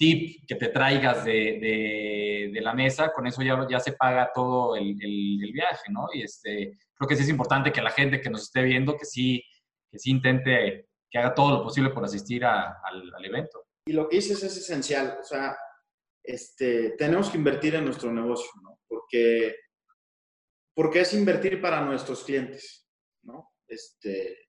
[0.00, 4.74] tip que te traigas de, de, la mesa, con eso ya, ya se paga todo
[4.74, 6.08] el, el, viaje, ¿no?
[6.14, 9.04] Y este, creo que sí es importante que la gente que nos esté viendo, que
[9.04, 9.42] sí,
[9.90, 13.66] que sí intente, que haga todo lo posible por asistir a, al, al, evento.
[13.86, 15.54] Y lo que dices es esencial, o sea,
[16.22, 18.80] este, tenemos que invertir en nuestro negocio, ¿no?
[18.88, 19.54] Porque,
[20.74, 22.86] porque es invertir para nuestros clientes,
[23.22, 23.52] ¿no?
[23.68, 24.48] Este,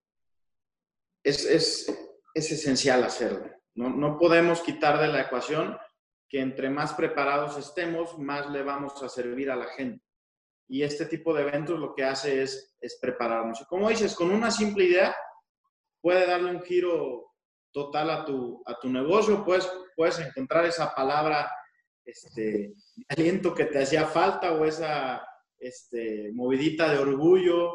[1.24, 1.94] es, es,
[2.34, 3.61] es esencial hacerlo.
[3.75, 5.77] No, no podemos quitar de la ecuación
[6.27, 10.05] que entre más preparados estemos, más le vamos a servir a la gente.
[10.69, 13.60] Y este tipo de eventos lo que hace es, es prepararnos.
[13.60, 15.13] Y como dices, con una simple idea
[15.99, 17.34] puede darle un giro
[17.73, 21.51] total a tu, a tu negocio, puedes, puedes encontrar esa palabra
[22.05, 22.73] este,
[23.10, 25.25] aliento que te hacía falta o esa
[25.60, 27.73] este, movidita de orgullo,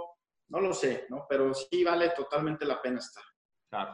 [0.48, 1.26] no lo sé, ¿no?
[1.28, 3.24] Pero sí vale totalmente la pena estar.
[3.68, 3.92] Claro.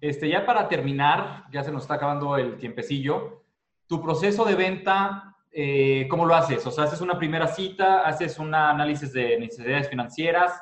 [0.00, 3.42] Este, ya para terminar, ya se nos está acabando el tiempecillo,
[3.86, 6.66] tu proceso de venta, eh, ¿cómo lo haces?
[6.66, 10.52] O sea, ¿haces una primera cita, haces un análisis de necesidades financieras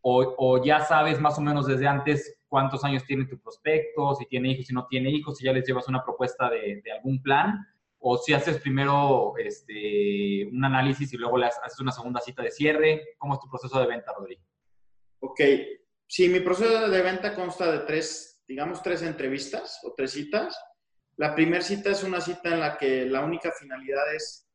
[0.00, 4.52] o, ya sabes más o menos desde antes cuántos años tiene tu prospecto, si tiene
[4.52, 7.66] hijos, si no tiene hijos, si ya les llevas una propuesta de, algún plan?
[7.98, 12.50] ¿O si haces primero este, un análisis y luego le haces una segunda cita de
[12.50, 13.02] cierre?
[13.18, 14.40] ¿Cómo es tu proceso de venta, Rodrigo?
[15.20, 15.40] Ok,
[16.06, 20.58] sí, mi proceso de venta consta de tres digamos, tres entrevistas o tres citas.
[21.16, 24.48] La primera cita es una cita en la que la única finalidad es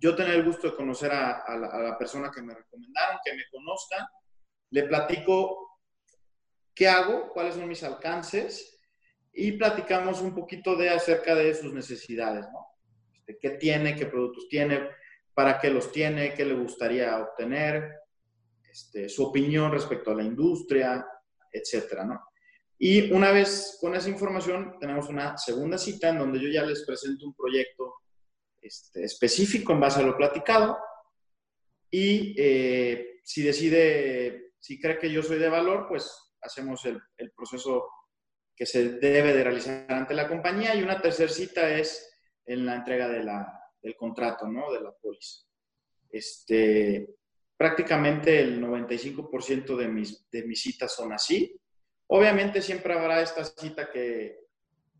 [0.00, 4.10] yo tener el gusto de conocer a, la, persona que me recomendaron, que me conozca,
[4.70, 5.78] le platico
[6.74, 8.80] qué hago, cuáles son mis alcances
[9.32, 12.66] y platicamos un poquito de acerca de sus necesidades, ¿no?
[13.12, 14.88] Este, ¿Qué tiene, qué productos tiene,
[15.34, 18.00] para qué los tiene, qué le gustaría obtener,
[18.70, 21.06] este, su opinión respecto a la industria,
[21.52, 22.29] etcétera, ¿no?
[22.82, 26.82] Y una vez con esa información, tenemos una segunda cita en donde yo ya les
[26.86, 27.96] presento un proyecto
[28.58, 30.78] este, específico en base a lo platicado.
[31.90, 37.32] Y eh, si decide, si cree que yo soy de valor, pues hacemos el, el,
[37.32, 37.86] proceso
[38.56, 40.74] que se debe de realizar ante la compañía.
[40.74, 42.10] Y una tercera cita es
[42.46, 43.46] en la entrega de la,
[43.82, 44.72] del contrato, ¿no?
[44.72, 45.44] De la póliza.
[46.08, 47.14] Este,
[47.58, 51.60] prácticamente el 95% de mis, de mis citas son así.
[52.12, 54.46] Obviamente siempre habrá esta cita que,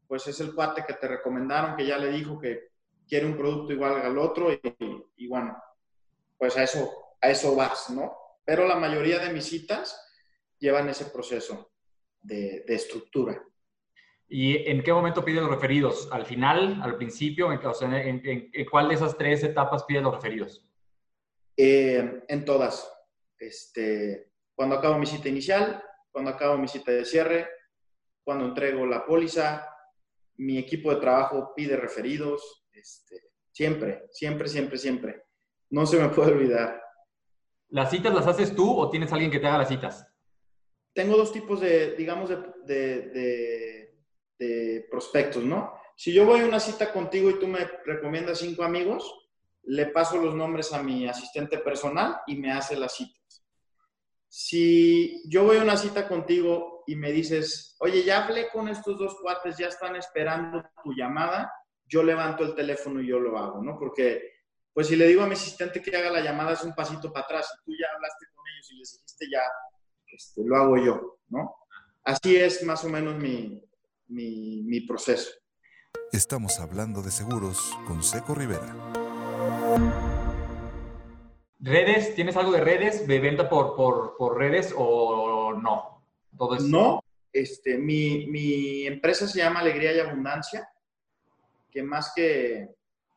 [0.06, 2.70] pues es el cuate que te recomendaron, que ya le dijo que,
[3.08, 4.60] quiere un producto igual al otro y,
[5.16, 5.60] y bueno,
[6.38, 8.16] pues a eso, a eso vas, ¿no?
[8.44, 10.00] Pero la mayoría de mis citas
[10.60, 11.72] llevan ese proceso
[12.22, 13.42] de, de estructura.
[14.28, 16.08] ¿Y en qué momento pides los referidos?
[16.12, 17.52] ¿Al final, al principio?
[17.52, 20.64] En, o sea, en, en, cuál de esas tres etapas pides los referidos?
[21.56, 22.88] Eh, en todas.
[23.36, 27.48] Este, cuando acabo mi cita inicial, cuando acabo mi cita de cierre,
[28.24, 29.66] cuando entrego la póliza,
[30.36, 35.24] mi equipo de trabajo pide referidos, este, siempre, siempre, siempre, siempre.
[35.70, 36.82] No se me puede olvidar.
[37.68, 40.06] ¿Las citas las haces tú o tienes alguien que te haga las citas?
[40.92, 43.94] Tengo dos tipos de, digamos, de, de,
[44.38, 45.74] de, prospectos, ¿no?
[45.96, 49.28] Si yo voy a una cita contigo y tú me recomiendas cinco amigos,
[49.64, 53.19] le paso los nombres a mi asistente personal y me hace las citas.
[54.32, 58.96] Si yo voy a una cita contigo y me dices, oye, ya hablé con estos
[58.96, 61.52] dos cuates, ya están esperando tu llamada,
[61.88, 63.76] yo levanto el teléfono y yo lo hago, ¿no?
[63.76, 64.22] Porque,
[64.72, 67.24] pues si le digo a mi asistente que haga la llamada es un pasito para
[67.24, 69.42] atrás, y tú ya hablaste con ellos y les dijiste ya,
[70.06, 71.56] este, lo hago yo, ¿no?
[72.04, 73.60] Así es más o menos mi,
[74.06, 75.32] mi, mi proceso.
[76.12, 78.76] Estamos hablando de seguros con Seco Rivera.
[81.60, 82.14] ¿Redes?
[82.14, 83.06] ¿Tienes algo de redes?
[83.06, 86.02] ¿De venta por, por, por redes o no?
[86.36, 90.68] Todo No, este, mi, mi, empresa se llama Alegría y Abundancia
[91.70, 92.70] que más que,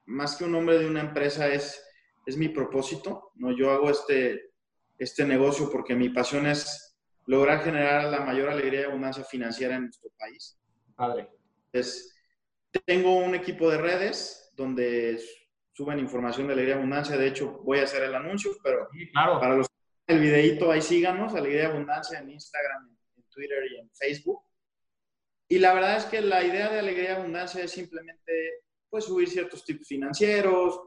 [0.05, 1.83] más que un nombre de una empresa es,
[2.25, 3.51] es mi propósito, ¿no?
[3.51, 4.51] Yo hago este,
[4.99, 9.85] este negocio porque mi pasión es lograr generar la mayor alegría y abundancia financiera en
[9.85, 10.59] nuestro país.
[10.95, 11.29] Padre.
[11.71, 12.13] Entonces,
[12.85, 15.19] tengo un equipo de redes donde
[15.73, 17.17] suben información de alegría abundancia.
[17.17, 19.39] De hecho, voy a hacer el anuncio, pero claro.
[19.39, 19.67] para los
[20.07, 24.43] el videito ahí síganos, Alegría Abundancia en Instagram, en Twitter y en Facebook.
[25.47, 29.29] Y la verdad es que la idea de alegría y abundancia es simplemente pues, subir
[29.29, 30.79] ciertos tipos financieros,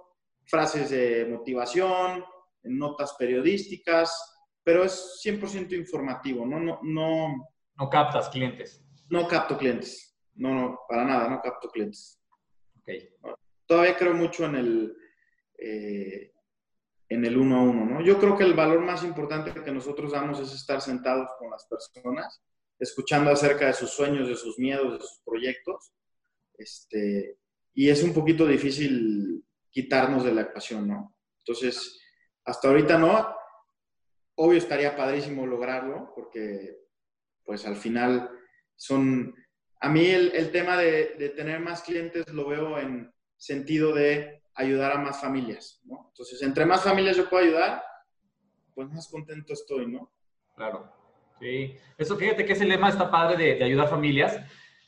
[0.44, 2.25] frases de motivación,
[2.64, 6.59] notas periodísticas, pero es 100% informativo, ¿no?
[6.61, 8.85] No, no, no captas clientes.
[9.09, 10.18] No capto clientes.
[10.35, 12.20] No, no, para nada, no capto clientes.
[12.81, 13.09] Okay.
[13.66, 14.96] Todavía creo mucho en el,
[15.59, 16.33] eh,
[17.09, 18.00] en el uno a uno, ¿no?
[18.02, 21.66] Yo creo que el valor más importante que nosotros damos es estar sentados con las
[21.66, 22.42] personas
[22.79, 25.92] escuchando acerca de sus sueños, de sus miedos, de sus proyectos.
[26.59, 27.38] Este,
[27.74, 31.16] y es un poquito difícil quitarnos de la ecuación, ¿no?
[31.38, 32.00] Entonces,
[32.44, 33.35] hasta ahorita no.
[34.37, 36.79] Obvio estaría padrísimo lograrlo, porque
[37.44, 38.31] pues al final
[38.74, 39.35] son...
[39.81, 44.99] A mí el, tema de, tener más clientes lo veo en sentido de ayudar a
[44.99, 46.07] más familias, ¿no?
[46.09, 47.83] Entonces, entre más familias yo puedo ayudar,
[48.75, 50.11] pues más contento estoy, ¿no?
[50.55, 50.92] Claro.
[51.38, 54.40] Sí, eso fíjate que ese lema está padre de, ayudar familias.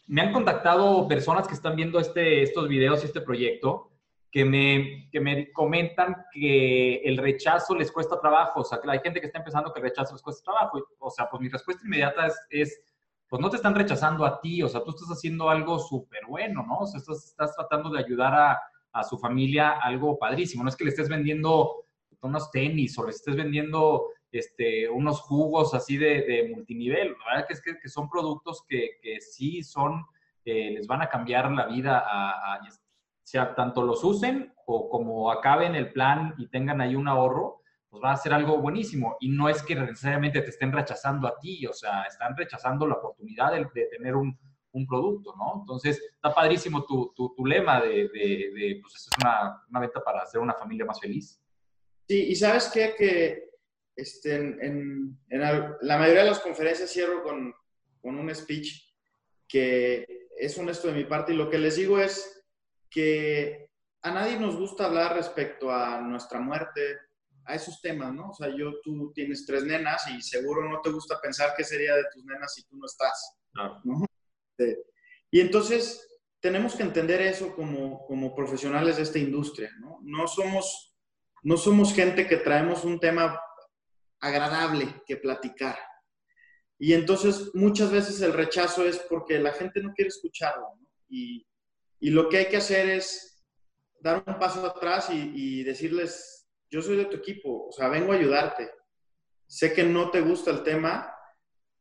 [0.06, 3.90] Me han contactado personas que están viendo este, estos videos y este proyecto
[4.30, 8.60] que me, que me comentan que el rechazo les cuesta trabajo.
[8.60, 10.82] O sea, que hay gente que está empezando que el rechazo les cuesta trabajo.
[10.98, 12.80] O sea, pues mi respuesta inmediata es
[13.28, 14.62] pues no te están rechazando a ti.
[14.62, 16.78] O sea, tú estás haciendo algo súper bueno, ¿no?
[16.78, 18.58] O sea, estás, tratando de ayudar a,
[18.92, 20.62] a, su familia algo padrísimo.
[20.62, 21.84] No es que le estés vendiendo
[22.22, 27.16] unos tenis o le estés vendiendo este, unos jugos así de, de multinivel.
[27.26, 30.04] La verdad que es que, que son productos que, que sí son,
[30.44, 32.60] eh, les van a cambiar la vida a,
[33.28, 37.60] sea, tanto los usen o como acaben el plan y tengan ahí un ahorro,
[37.90, 39.16] pues va a ser algo buenísimo.
[39.20, 42.96] Y no es que necesariamente te estén rechazando a ti, o sea, están rechazando la
[42.96, 44.38] oportunidad de, de tener un,
[44.72, 45.60] un, producto, ¿no?
[45.60, 50.00] Entonces, está padrísimo tu, tu, tu lema de, de, de, pues es una, una venta
[50.04, 51.40] para hacer una familia más feliz.
[52.08, 52.94] Sí, y sabes qué?
[52.96, 53.48] que
[53.96, 57.52] este, en, en, en, la mayoría de las conferencias cierro con,
[58.00, 58.94] con, un speech
[59.48, 60.06] que
[60.38, 62.44] es honesto de mi parte y lo que les digo es
[62.88, 63.70] que
[64.02, 66.98] a nadie nos gusta hablar respecto a nuestra muerte,
[67.48, 68.30] a esos temas, ¿no?
[68.30, 71.96] O sea, yo, tú tienes tres nenas y seguro no te gusta pensar qué sería
[71.96, 74.06] de tus nenas si tú no estás, no.
[75.30, 76.08] Y entonces
[76.40, 79.98] tenemos que entender eso como, como profesionales de esta industria, ¿no?
[80.02, 80.94] No somos,
[81.42, 83.40] no somos gente que traemos un tema
[84.20, 85.78] agradable que platicar.
[86.78, 90.76] Y entonces muchas veces el rechazo es porque la gente no quiere escucharlo.
[90.78, 90.88] ¿no?
[91.08, 91.46] Y,
[91.98, 93.44] y, lo que hay que hacer es
[94.00, 96.37] dar un paso atrás y, y, decirles,
[96.70, 98.70] yo soy de tu equipo, o sea, vengo a ayudarte.
[99.46, 101.14] Sé que no te gusta el tema,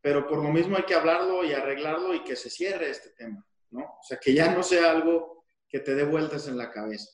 [0.02, 3.46] pero por lo mismo hay que hablarlo y arreglarlo y que se cierre este tema,
[3.72, 3.82] ¿no?
[3.82, 7.10] O sea, que ya no sea algo que te dé vueltas en la cabeza.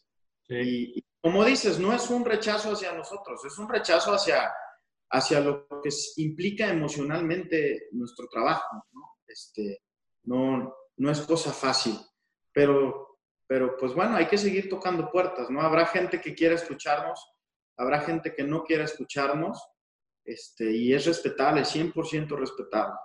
[0.47, 0.55] Sí.
[0.55, 4.53] Y, y como dices, no es un rechazo hacia nosotros, es un rechazo hacia
[5.13, 8.84] hacia lo que implica emocionalmente nuestro trabajo.
[8.91, 9.01] ¿no?
[9.28, 9.84] Este,
[10.24, 11.97] no, no es cosa fácil,
[12.51, 15.61] pero, pero pues bueno, hay que seguir tocando puertas, ¿no?
[15.61, 17.24] Habrá gente que quiera escucharnos,
[17.78, 19.61] habrá gente que no quiera escucharnos,
[20.26, 22.95] este, y es respetable, 100% respetable.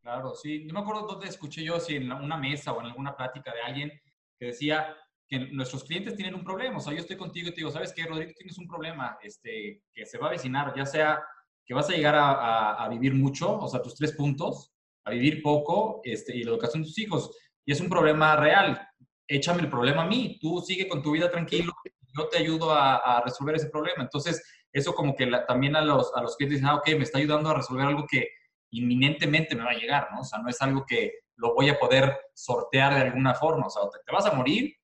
[0.00, 0.64] Claro, sí.
[0.64, 3.62] No me acuerdo dónde escuché yo, si en una mesa o en alguna plática de
[3.62, 3.92] alguien
[4.38, 4.96] que decía
[5.28, 6.78] que nuestros clientes tienen un problema.
[6.78, 8.32] O sea, yo estoy contigo y te digo, ¿sabes qué, Rodrigo?
[8.36, 11.22] Tienes un problema este, que se va a avecinar, ya sea
[11.64, 14.72] que vas a llegar a, vivir mucho, o sea, tus tres puntos,
[15.04, 17.30] a vivir poco este, y la educación de tus hijos.
[17.64, 18.88] Y es un problema real.
[19.26, 20.38] Échame el problema a mí.
[20.40, 21.72] Tú sigue con tu vida tranquilo.
[22.16, 24.02] Yo te ayudo a, resolver ese problema.
[24.02, 24.42] Entonces,
[24.72, 27.50] eso como que también a los, a los clientes dicen, ah, ok, me está ayudando
[27.50, 28.28] a resolver algo que
[28.70, 30.20] inminentemente me va a llegar, ¿no?
[30.20, 33.66] O sea, no es algo que lo voy a poder sortear de alguna forma.
[33.66, 34.74] O sea, te, vas a morir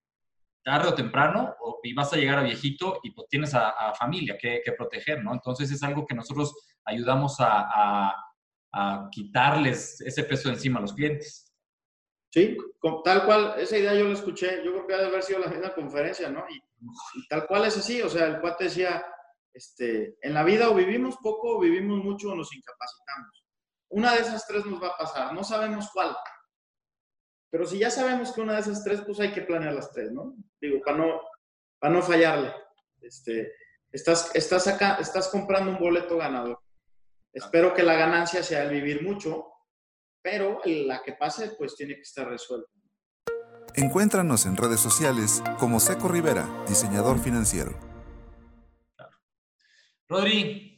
[0.62, 4.60] tarde o temprano y vas a llegar a viejito y pues tienes a, familia que,
[4.76, 5.32] proteger, ¿no?
[5.32, 6.54] Entonces es algo que nosotros
[6.84, 8.14] ayudamos a,
[9.10, 11.52] quitarles ese peso encima a los clientes.
[12.30, 12.56] Sí,
[13.02, 15.48] tal cual, esa idea yo la escuché, yo creo que ha de haber sido la
[15.48, 16.44] misma conferencia, ¿no?
[17.14, 19.04] Y, tal cual es así, o sea, el cuate decía,
[19.52, 23.44] este, en la vida o vivimos poco o vivimos mucho o nos incapacitamos.
[23.90, 26.16] Una de esas tres nos va a pasar, no sabemos cuál.
[27.50, 30.12] Pero si ya sabemos que una de esas tres, pues hay que planear las tres,
[30.12, 30.34] ¿no?
[30.60, 31.20] Digo, para no,
[31.78, 32.54] para no fallarle.
[33.00, 33.52] Este,
[33.90, 36.58] estás, estás, acá, estás comprando un boleto ganador.
[37.32, 39.46] Espero que la ganancia sea el vivir mucho,
[40.22, 42.70] pero la que pase, pues tiene que estar resuelta.
[43.74, 47.72] Encuéntranos en redes sociales como Seco Rivera, diseñador financiero.
[50.08, 50.68] Rodri,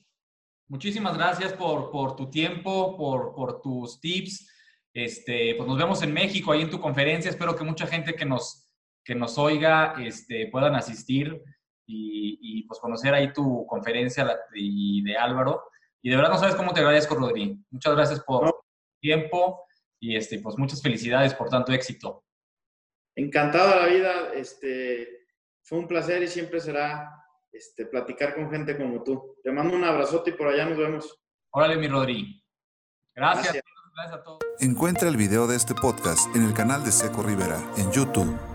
[0.71, 4.49] Muchísimas gracias por, por tu tiempo, por, por, tus tips.
[4.95, 7.29] Este, pues nos vemos en México, ahí en tu conferencia.
[7.29, 8.71] Espero que mucha gente que nos,
[9.05, 11.43] que nos oiga este, puedan asistir
[11.85, 15.65] y, y pues conocer ahí tu conferencia y de Álvaro.
[16.03, 17.61] Y de verdad no sabes cómo te agradezco, Rodri.
[17.73, 18.57] Muchas gracias por tu
[19.01, 19.65] tiempo
[19.99, 22.23] y este, pues muchas felicidades por tanto éxito.
[23.15, 24.33] Encantado de la vida.
[24.35, 25.27] Este,
[25.63, 27.11] fue un placer y siempre será
[27.53, 29.37] este, platicar con gente como tú.
[29.43, 31.23] Te mando un abrazote y por allá nos vemos.
[31.51, 32.43] Órale, mi Rodri.
[33.15, 33.61] Gracias.
[33.95, 34.39] Gracias a todos.
[34.61, 38.50] Encuentra el video de este podcast en el canal de Seco Rivera en YouTube.